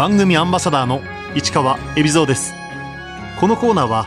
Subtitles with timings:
[0.00, 1.02] 番組アンバサダーの
[1.34, 2.54] 市川恵比蔵です。
[3.38, 4.06] このコーナーは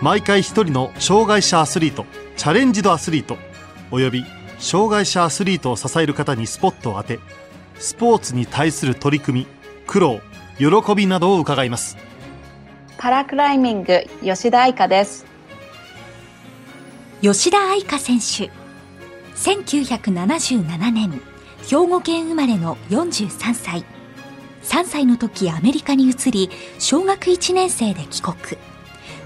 [0.00, 2.06] 毎回一人の障害者アスリート
[2.38, 3.36] チャレンジドアスリート
[3.90, 4.24] および
[4.58, 7.20] 障害者アスリートを支える方にスポットを当て
[7.74, 9.46] スポーツに対する取り組み
[9.86, 10.22] 苦労
[10.56, 11.98] 喜びなどを伺います。
[12.96, 15.26] パラクライミング吉田愛香です。
[17.20, 18.50] 吉田愛香選手。
[19.36, 21.20] 1977年
[21.68, 23.84] 兵庫県生まれの43歳
[24.64, 28.36] 3歳の時アメリカに移り小学1年生で帰国。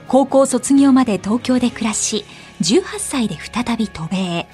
[0.09, 2.25] 高校卒業まで東京で暮らし
[2.61, 4.47] 18歳で再び渡米。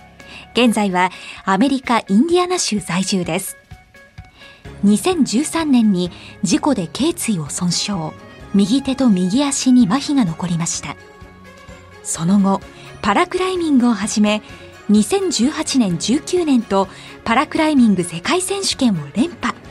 [0.52, 1.10] 現在は
[1.44, 3.56] アメリカ・インディアナ州在住です。
[4.84, 6.10] 2013年に
[6.42, 7.92] 事故で頸椎を損傷。
[8.52, 10.96] 右手と右足に麻痺が残りました。
[12.02, 12.60] その後
[13.02, 14.42] パラクライミングをはじめ
[14.90, 16.88] 2018年19年と
[17.24, 19.63] パラクライミング世界選手権を連覇。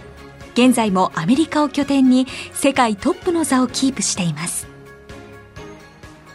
[0.53, 4.67] 現在もアメリカを拠点に世界トップの座をキープしています。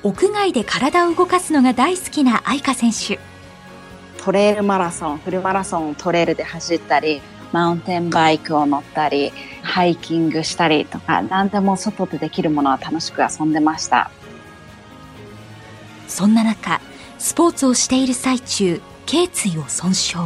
[0.03, 3.19] 屋外で体を動かすのが大好きな愛花選手。
[4.23, 14.11] トレイルマラソンフルマラソンをトレイルで走ったりマウンテンバイクを乗ったりハイキングしたりとか何でも外でできるものは楽しく遊んでました。
[16.09, 16.81] そんな中
[17.19, 20.19] スポーツをしている最中頸椎を損傷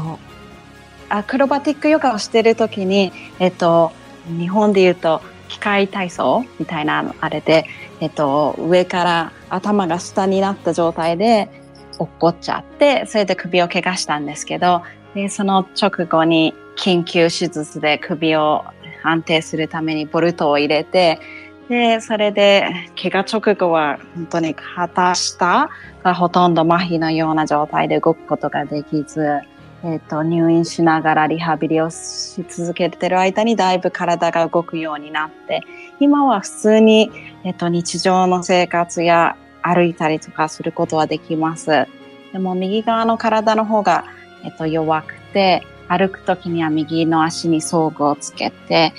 [1.12, 3.92] アクロバティックヨガをしてる時に、えっと、
[4.26, 7.66] 日本でいうと機械体操みたいなあれで、
[8.00, 11.50] えっと、上から頭が下になった状態で
[11.98, 14.82] 落っこっちゃってそれで首を怪我したんですけど
[15.14, 18.64] でその直後に緊急手術で首を
[19.02, 21.20] 安定するためにボルトを入れて
[21.68, 22.68] で、それで、
[23.00, 25.70] 怪我直後は本当に肩下
[26.02, 29.40] がほとんど麻痺のような状態で動くことができず、
[29.84, 35.62] えっ、ー、と、入院しながらリハビリをし続けてる間にだいぶ体が動くようになって、
[35.98, 37.10] 今は普通に、
[37.44, 41.86] えっ、ー、と、日常の生活や歩いたりとかすることはできます。
[42.32, 44.04] でも右側の体の方が、
[44.44, 48.94] えっ、ー、と、弱くて、歩くときには右の足に装具をつけて、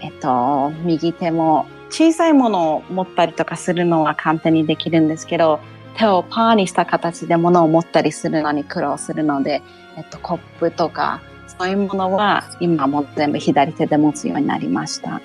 [0.00, 5.60] えっと、右手も小さいものを持ったりとかするのは簡単にできるんですけど、
[5.96, 9.62] 手をパーにした形で物を持ったりするのに苦労するので、
[9.96, 11.20] えっと、コップとか、
[11.58, 15.20] そういうものは今も全部左手で持つようになりました。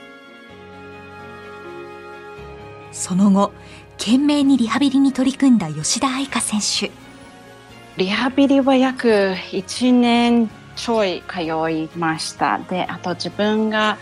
[2.92, 3.52] その後、
[3.98, 6.92] 懸命にリハビリに取り組んだ吉田愛香選手。
[7.98, 9.10] リハビリは約
[9.52, 12.60] 1年ちょい通いました。
[12.70, 13.98] で、あと自分が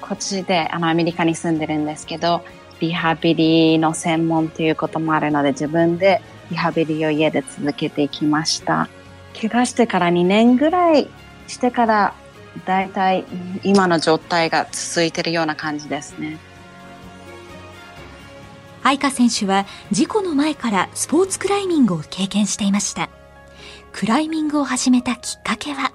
[0.00, 2.42] こっちであのアメリカに住んでるんですけど、
[2.82, 6.20] リハビリの専門ということもあるので、自分で
[6.50, 8.88] リハビリを家で続けていきました。
[9.40, 11.08] 怪我してから2年ぐらい
[11.46, 12.14] してから、
[12.66, 13.24] だいたい
[13.62, 16.38] 今の状態が続いているような感じですね。
[18.82, 23.10] 愛花選手は事故の前からスポーツクライミングを経験していました。
[23.92, 25.92] クライミングを始めたきっかけは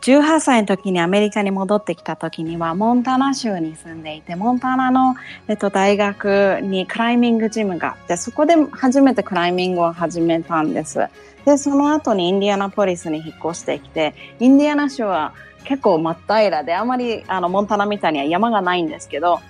[0.00, 5.14] 18歳の時にアメリカに戻ってきた時にはモンタナ州に住んでいてモンタナの、
[5.46, 11.00] えっと、大学にクライミングジムがあってそこで初めてクライミングを始めたんです。
[11.44, 15.32] でその後にインディアナポリスに引っ越してきてインディアナ州は
[15.64, 19.40] 結構真っ平らであまりあのモンタナみたいには山がないんですけど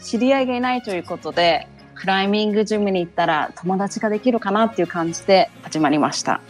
[0.00, 6.40] 知り合いがいないということでクライミングジムに行ったら友達ができるかなっていう感じで始まりました。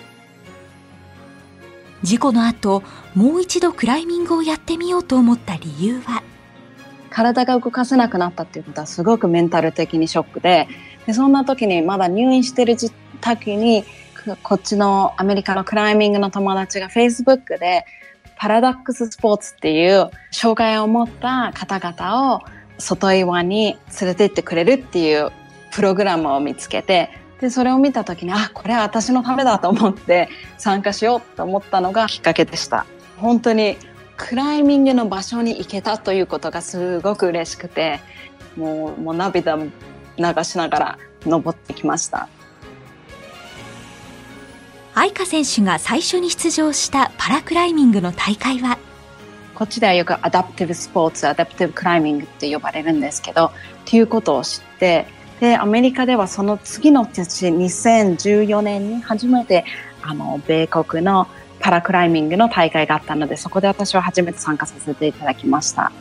[2.02, 2.82] 事故の後、
[3.14, 6.22] もう一度クライミングをやってみようと思った理由は？
[7.10, 10.66] 体が動かせなくなったっていうことはすごくメンタル的にショックで、
[11.06, 12.76] でそんな時にまだ入院してる
[13.20, 13.84] 時に、
[14.42, 17.84] こっちのアメリカのクライミングの友達が Facebook で
[18.38, 22.40] パラダックススポーツっていう障害を持った方々を
[22.78, 25.30] 外岩に連れて行ってくれるっていう
[25.72, 30.28] プログラムを見つけて、で、それを見た時に、あ、これは私のためだと思って
[30.58, 32.84] 参加しようと思ったのがきっかけでした。
[33.16, 33.76] 本当に
[34.16, 38.00] クライミングの場所に行けたということがすごく嬉しくて、
[38.56, 39.70] もうもう涙流
[40.44, 42.28] しながら登ってきました。
[44.92, 48.76] 藍香選手が最初に出場したパラクライミングの大会は？
[49.54, 53.50] こっちではよく adaptive sports、adaptive climbing って呼ばれるんですけど、っ
[53.86, 55.06] ていうことを知って、
[55.40, 59.64] で、アメリカではその次の年、2014年に初めて、
[60.02, 61.26] あの、米国の
[61.60, 65.92] パラクライミングの大会があったので、そこで私は初めて参加させていただきました。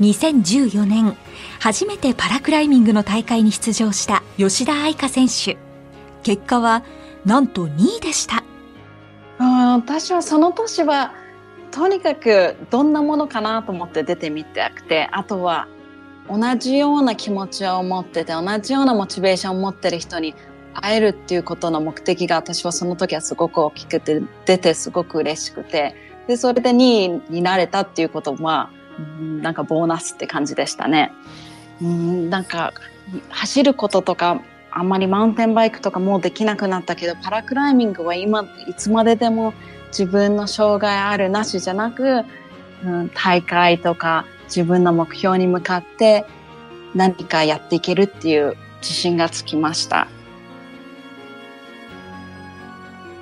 [0.00, 1.16] 2014年、
[1.58, 5.56] 初めてパラクライミングの大会に出場した吉田愛香選手。
[6.22, 6.82] 結果は、
[7.24, 8.44] なんと2位でした。
[9.38, 11.12] あ私はその年は
[11.70, 15.66] とにかくどんなものかなと思って出てみたくて、あとは
[16.28, 20.34] 同じような気持ちを持ってて、同じようなモチベーションを持ってる人に
[20.74, 25.94] 会えるっていうことの目的が私はその時はすごく大きくて、出てすごく嬉しくて、
[26.26, 28.70] で、それで2位になれたっていうことは、
[29.18, 31.12] なんかボーナスって感じでしたね。
[31.80, 32.72] なんか
[33.28, 39.54] 走ることとかあんまりマウンテンバイクとかもうできなくなったけどパラクライミングは今いつまででも
[39.88, 42.24] 自分の障害あるなしじゃなく、
[42.84, 46.24] うん、大会とか自分の目標に向かって
[46.94, 50.08] 何かやっていけるっていう自信がつきました。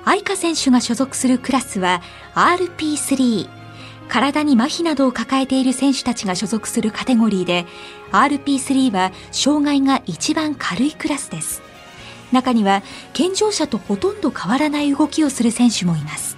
[0.05, 2.01] 愛花選手が所属するクラスは
[2.35, 3.47] RP3
[4.09, 7.65] 体に麻痺などを抱えている選手たちが所属するカテゴリーで
[8.11, 11.61] RP3 は障害が一番軽いクラスです。
[12.31, 12.83] 中には
[13.13, 16.37] 健常者とほとんど変わらない動きをする選手もいます。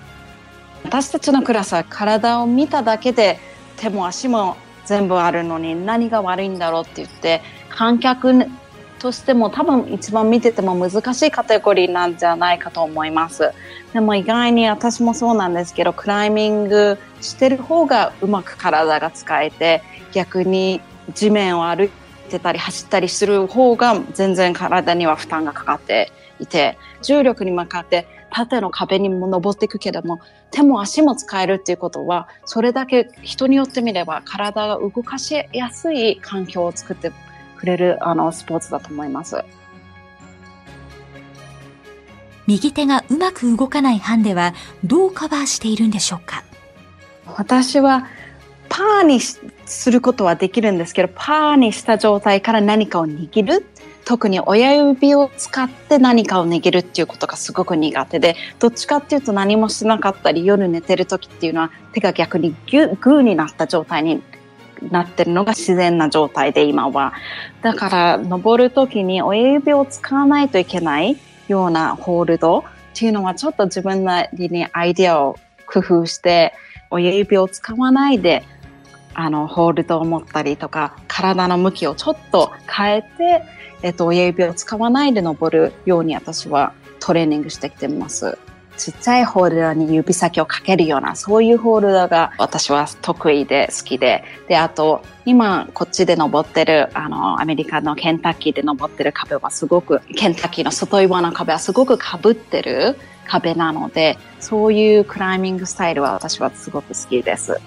[0.83, 3.39] 私たちのクラスは体を見ただけで
[3.77, 4.55] 手も足も
[4.85, 8.33] 全部あるのに何が悪いんだろうって言って観客
[8.99, 13.51] としても多分一番見てても難しいカテゴリーなんじゃないかと思います。
[13.93, 20.81] でも意外に私もそうなんですけど、クライミングしてる方がうまく体が使えて、逆に
[21.13, 21.89] 地面を歩い
[22.29, 30.19] てたり走ったりする方が全然体には負担がかかっていて、重力に向かって縦の壁にも登っていくけども、
[30.51, 37.13] 手も足も使えるっていうことは、それだけ人によってみれば体が動かしやすい環境を作って
[37.57, 39.37] くれるあのスポーツだと思います。
[42.45, 44.53] 右手がうまく動かないハンデは
[44.83, 46.43] どうカバーしているんでしょうか？
[47.37, 48.05] 私は
[48.67, 53.65] パーにすることはできるんですけど、パーにした状態から何かを握る
[54.05, 64.21] 特に親指を使って何かを握るっていうことがすごく苦手で、どっちかっていうと何もしなかったり、夜寝てる時っていうのは手が逆にグーになった状態に
[64.91, 67.13] なってるのが自然な状態で今は。
[67.61, 71.17] だから登る時に親指を使わないといけない
[71.47, 72.63] ようなホールドっ
[72.93, 76.53] ていうのはちょっと自分なりにアイディアを工夫して
[76.91, 78.43] 親指を使わないで
[79.13, 83.43] あのホールドを持ったりとか体の向きをちょっと変えて、
[83.83, 88.37] えっと、親指を使わないで登るように私はトレーニングしてきてます。
[88.77, 107.61] ちっちゃいホールダーに指先をかけるような、そういうホールダーが私は得意で好きで、で、あと、今こっちで登ってる、あの、アメリカのケンタッキーで登ってる壁はすごく、ケンタッキーの外岩の壁はすごく被ってる壁なので、そういうクライミングスタイルは私はすごく好きです。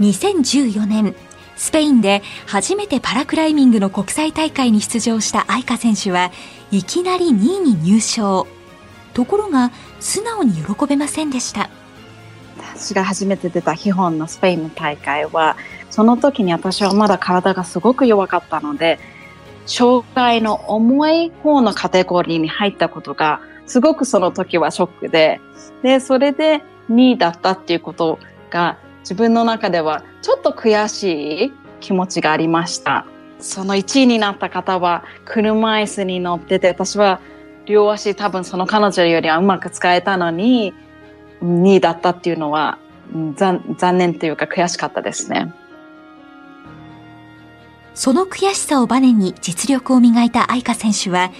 [0.00, 1.14] 2014年、
[1.58, 6.30] スペインで初めてパラクライミングの国際大会に出場した愛花選手は
[6.70, 8.46] いきなり2位に入賞。
[9.12, 11.68] ところが素直に喜べませんでした。
[12.58, 15.56] 私が初めて出た日本のスペインの大会は
[15.90, 19.00] その時に私はまだ体がすごく弱かったので
[19.66, 25.40] 障害の重い方のカテゴリーに入ったことがすごくその時はショックで
[25.82, 28.20] でそれで2位だったっていうこと
[28.50, 28.78] が
[29.08, 33.06] 自分の中ではちょっと悔しい気持ちがありました。
[33.40, 37.18] その1位になった方は車椅子に乗ってて、私は
[37.64, 40.74] 両足多分その彼女よりはうまく使えたのに、
[41.42, 42.76] 2位だったっていうのは
[43.36, 45.54] 残念というか悔しかったですね。
[47.94, 51.30] その悔しさをバネに実力を磨いた愛花選手は、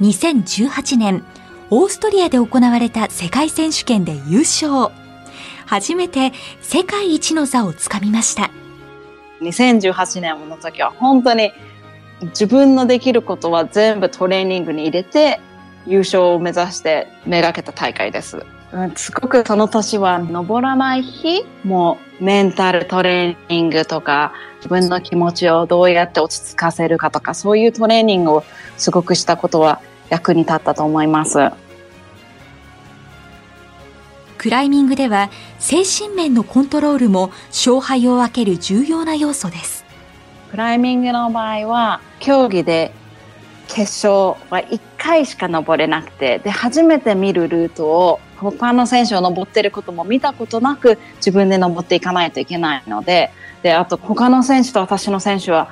[0.00, 1.24] 2018年、
[1.70, 5.03] オーストリアで行われた世界選手権で優勝。
[5.66, 8.50] 初めて世界一の座をつかみました。
[9.40, 11.52] 2018年の時は本当に
[12.20, 15.40] 自分のできることは全部トレーニングに入れて
[15.86, 18.44] 優勝を目指してめがけた大会です。
[18.96, 28.44] すごくその年は登らない日もメンタルトレーニングとか自分の気持ちをどうやって落ち着かせるかとかそういうトレーニングを
[28.76, 31.38] すごくしたことは役に立ったと思います。
[34.44, 39.86] クライミングでは精神面のコントロールも勝敗を分ける重要な要素です。
[40.50, 42.92] クライミングの場合は競技で
[43.68, 53.30] 決勝は1回しか登れなくてで初めて見るルートを他の選手を登ってることも見たことなく自分で登っていかないといけないので
[53.62, 55.70] であと他の選手と私の選手は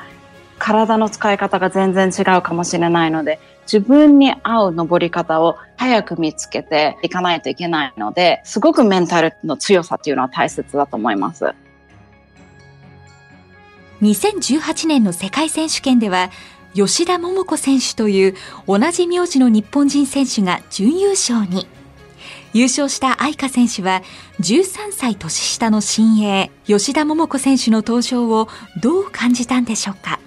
[0.58, 11.54] 体の使い方が全然違うかもしれないので自分に合う登り方を早く見つけていかないといけないので、すごくメンタルの強さっていうのは大切だと思います。
[14.02, 16.30] 2018年の世界選手権では、
[16.74, 18.34] 吉田桃子選手という
[18.66, 21.68] 同じ名字の日本人選手が準優勝に。
[22.54, 24.02] 優勝した愛花選手は
[24.40, 28.48] 13歳年下の新鋭吉田桃子選手の登場を
[28.82, 30.20] どう感じたんでしょうか？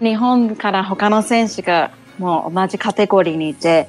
[0.00, 3.86] 日本から他の選手がもう同じカテゴリーにいてやっ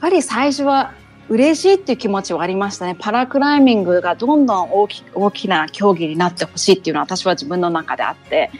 [0.00, 0.94] ぱり最初は
[1.28, 2.96] 嬉しいっていう気持ちはありましたね。
[2.98, 8.50] パラクライミングがどんどん大き大きな競技になってほしいっていうのは私は自分の中であって、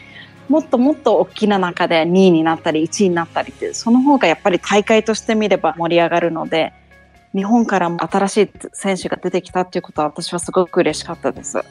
[0.49, 6.73] もっともっと大きな中で2位になったり1位になったりって、その方がやっぱり大会として見れば盛り上がるので、
[7.35, 11.63] 日本からも新しい選手が出てきたっていうことは私はすごく嬉しかったです。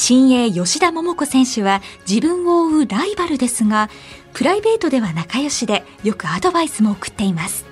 [0.00, 3.90] 新鋭吉田桃子選手は自分を追うライバルですが、
[4.32, 7.66] プライベートでは仲良しでよくアドバイスも送っています。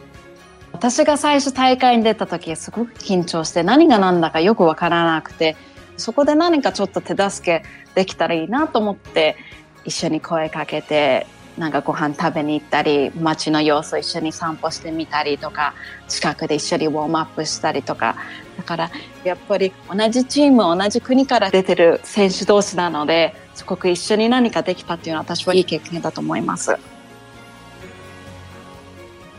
[0.73, 5.57] 私が最初大会に出た時すごく緊張して何が何だかよくわからなくて、
[5.97, 7.65] そこで何かちょっと手助け
[7.95, 9.37] できたらいいなと思って
[9.85, 11.29] 一緒に声かけて
[11.59, 15.75] なんかご飯食べに行ったり街の様子を一緒に散歩してみたりとか
[16.07, 18.17] 近くで一緒にウォームアップしたりとか
[18.59, 18.91] だから
[19.25, 26.77] やっぱり同じチーム同じ国から出てる選手同士なのですごく一緒に何かできたっていうのは私はいい経験だと思います。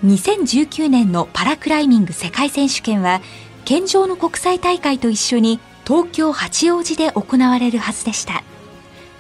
[0.06, 3.20] 2019年のパラクライミング世界選手権は
[3.66, 8.44] 県上の国際大会と一緒に東京八王子で行われるはずでした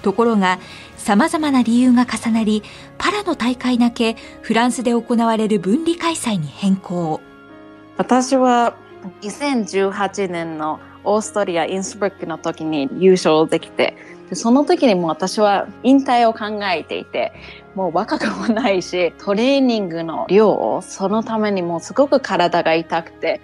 [0.03, 0.59] ところが
[1.07, 2.63] 様々な理由が重なり
[2.97, 7.21] パラの大会だけフランスで行われる分離開催に変更。
[7.95, 8.75] 私は
[9.21, 13.95] 2018年のオーストリア・インスブックの時に優勝できて
[14.33, 17.31] その時にも私は引退を考えていて
[17.73, 23.39] もう若くもないしトレーニングの量をそのためにもすごく体が痛くて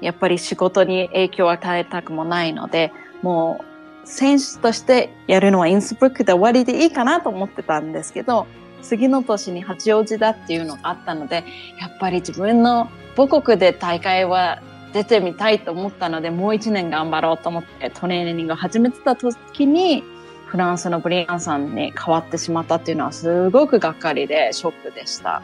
[0.00, 2.92] やっぱり仕事に影響を与えたくもないので
[3.22, 3.71] もう
[4.04, 8.46] 選手としてやるのはインスブックで終わりでいいかなと思ってたんですけど
[8.82, 11.44] 次の年に八王子だっていうのがあったので
[11.78, 14.60] やっぱり自分の母国で大会は
[14.92, 20.02] 出てみたいと思ったのでもう一年頑張ろうと思ってトレーニングを始めてた時に
[20.46, 25.42] フランスのブリアンさんに変わってしまったっていうのはすごくがっかりでショックでした。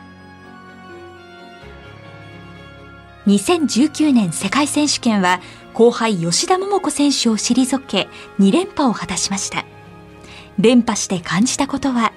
[3.26, 5.40] 2019年世界選手権は
[5.78, 8.08] 後輩吉田桃子選手を退け
[8.40, 9.64] 2連覇を果たしました。
[10.58, 12.12] 連覇して感じたことは？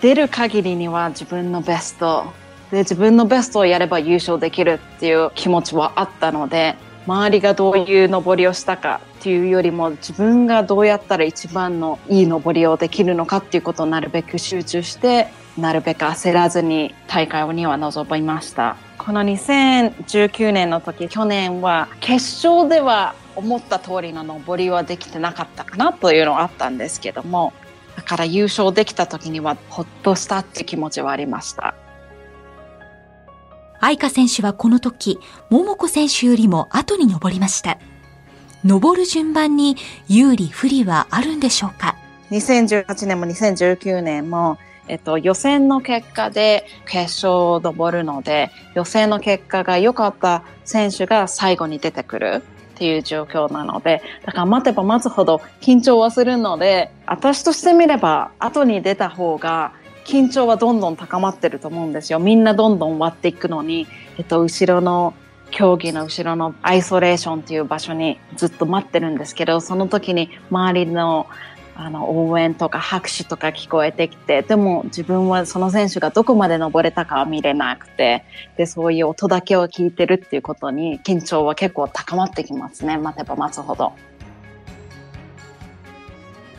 [0.00, 2.24] 出る限りには自分のベスト
[2.72, 6.74] で自分のベストをやれば優勝できるっていう気持ちはあったので
[7.06, 18.76] 周りがどういう登りをしたかっていうよりも自分がどうやったら一番のいい登りをできるのかっていうことをなるべく集中してなるべく焦らずに大会には臨みました。
[19.08, 27.54] この2019年の時去年は決勝では思った通りの登りはできてなかったかなというのはあったんですけども
[27.96, 31.74] だから優勝できた時にはほっとしたって気持ちはありました。
[33.80, 37.78] 愛花選手はこの時、桃子選手よりも後に登りました。
[38.62, 41.96] 登る順番に有利不利はあるんでしょうか
[42.30, 52.42] ？2018年も2019年も、えっと、予選の結果で決勝を登るので、予選の結果が良かった選手が最後に出てくる
[52.74, 59.72] っていう状況なので、だから待てば待つほど緊張はするので、私としてみれば後に出た方が
[60.04, 62.18] 緊張はどんどん高まってると思うんですよ。
[62.18, 65.12] みんなどんどん割っていくのに、えっと、後ろの
[65.50, 71.26] 競技の後ろのアイソレーションっていう場所にずっと待ってるんですけど、その時に周りの
[71.80, 78.24] あの応援とか拍手とか聞こえてきて、でも自分はその選手がどこまで登れたかは見れなくて、
[78.56, 82.98] で、そういう音だけを聞いてるっていうことに緊張は結構高まってきますね。
[82.98, 83.92] 待てば待つほど。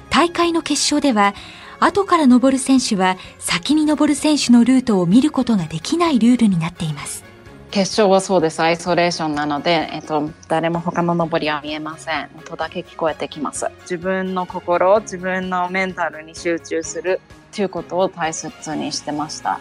[0.10, 1.34] 大会の決勝では
[1.82, 7.29] 後から登る選手は先に登る選手のルートを見ることができないルールになっています。
[7.72, 8.60] 決勝はそうです。
[8.62, 12.30] アイソレーションなので、えっと、誰も他の登りは見えません。
[12.38, 13.68] 音だけ聞こえてきます。
[13.82, 17.22] 自分の心、自分のメンタルに集中する
[17.54, 19.60] ということを大切にしてました。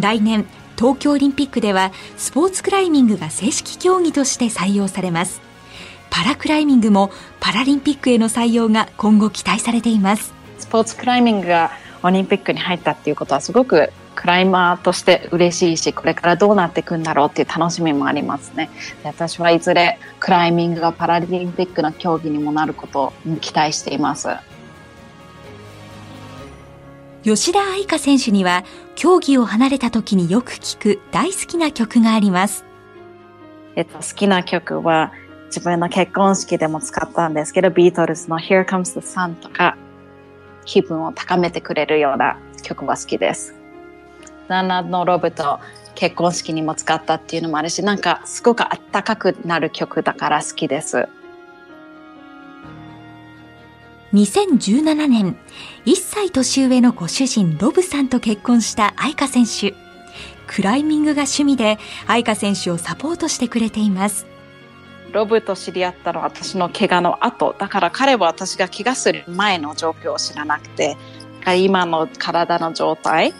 [0.00, 5.46] 来年、東京オリンピックではスポーツクライミングが正式競技として採用されます。
[6.16, 11.70] パラクライミングもパラリンピックへの採用が今後期待されていますスポーツクライミングが
[12.02, 13.92] オリンピックに入ったっていうことはすごく
[14.26, 18.70] クライマーとして嬉しいしこれからどうなっていくんだろうっていう楽しみもありますね。
[19.04, 24.30] で私はいずれクライミングがパラリンピックの競技にもなることを期待しています。
[27.22, 28.64] 吉田愛花選手には
[28.96, 32.64] 競技を離れた時によく聴く大好きな曲があります。
[33.76, 35.12] えっと好きな曲は
[35.54, 39.76] 自分の結婚式でも使ったんですけど、ビートルズの Here Comes the Sun とか、
[40.64, 43.54] 気分を高めてくれるような曲は好きです。
[44.48, 45.60] 旦那のロブと
[45.94, 51.08] 結婚式にも使ったっていうのもあるし、なんかすごくあったかくなる曲だから好きです。
[54.14, 55.36] 2017年、
[55.84, 59.74] 1歳年上のご主人ロブさんと結婚した愛花選手。
[60.46, 64.26] クライミングが趣味で愛花選手をサポートしてくれています。
[65.12, 67.54] ロブと知り合ったのは私の怪我の後。
[67.58, 70.96] だから彼は私が怪我する前の状況を知らなくて、
[71.58, 73.34] 今の体の状態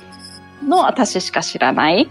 [0.62, 2.08] の私しか知らない。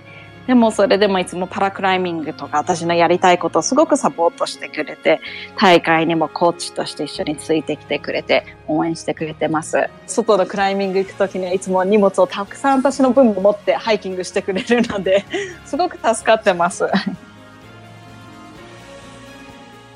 [0.47, 5.19] でもそれでもいつもパラクライミングとか私のやりたいことをすごくサポートしてくれて、
[5.57, 9.89] 大会にもコーチとして一緒についてきてくれて、応援してくれてます。
[10.05, 15.25] 外のクライミング行くときにはいつも荷物をたくさん私の分も持ってハイキングしてくれるので、
[15.65, 16.85] すごく助かってます。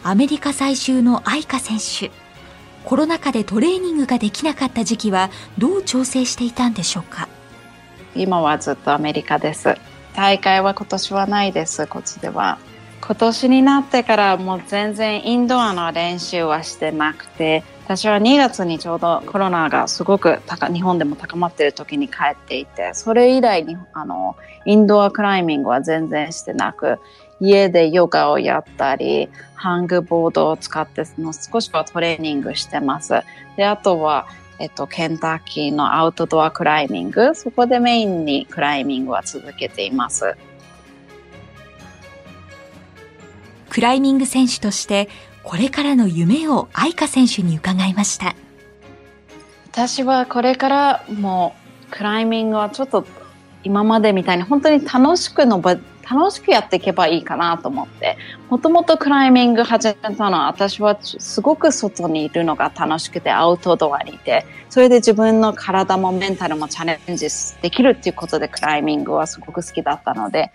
[0.02, 2.12] アメリカ在住の愛花選手。
[2.86, 5.30] コロナ禍でトレーニングができなかった時期は
[5.60, 7.28] どう調整していたんでしょうか？
[8.16, 9.76] 今はずっとアメリカです。
[10.16, 12.58] 大会は今年はないです、こっちでは。
[13.02, 20.40] 今年になってからもう全然インドアの練習はしてなくて、私は2月にちょうどコロナがすごく
[20.72, 24.36] 日本でも高まってる時に帰っていて、それ以来にあの
[24.66, 27.00] インドアクライミングは全然してなく、
[27.40, 33.22] 家でヨガをやったり、ハングボードを使っての少しはトレーニングしてます。
[33.56, 34.28] で、あとは、
[34.60, 40.36] えっと、ケンタッキーのアウトドアクライミング、そこでメインにクライミングは続けています。
[43.70, 45.08] クライミング選手として、
[45.44, 48.36] これからの夢を愛花選手に伺いました。
[49.72, 51.56] 私はこれからも
[51.90, 53.06] クライミングはちょっと
[53.64, 55.62] 今までみたいに本当に楽しくの
[56.10, 58.18] 楽しくやっていけばいいかなと思って、
[58.50, 67.28] もともとクライミング始めたのは、私はすごく外にいるのが楽しくて、アウトドアにいて、それで自分の体もメンタルもチャレンジ
[67.62, 70.52] できるっていうことで、クライミングはすごく好きだったので、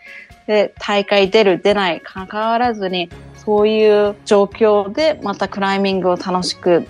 [0.49, 6.87] で、大会出る、出ない、関わらずに、そういう状況でまたクライミングを楽しく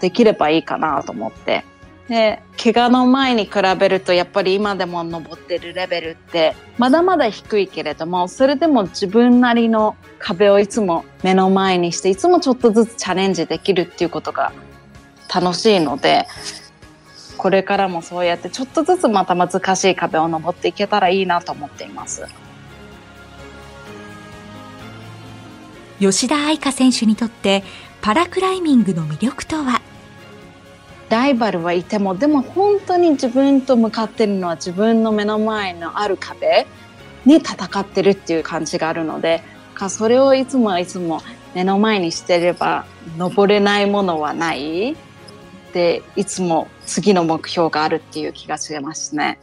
[0.00, 1.64] できればいいかなと思って、
[2.08, 14.52] で、怪我の前に比べるとやっぱり今でも登ってるレベルってまだまだ低いけれども、それでも自分なりの壁をいつも目の前にして、いつもちょっとずつチャレンジできるっていうことが
[15.34, 16.26] 楽しいので、
[17.36, 22.24] これからもそうやってちょっとずつまた難しい壁を登っていけたらいいなと思っています。
[25.98, 27.64] 吉田愛花選手にとって
[28.00, 29.75] パラクライミングの魅力とは？
[31.08, 36.66] ライバルはいてもでも本当に自分と向かってるのは自分の目の前のある壁
[37.24, 39.42] に戦ってるっていう感じがあるので
[39.88, 41.20] それをいつもいつも
[41.54, 42.86] 目の前にしてれば
[43.18, 44.96] 登れないものはない
[45.72, 49.38] でいつも次の目標があるっていう気がしますね。